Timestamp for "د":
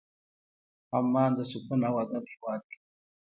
1.37-1.39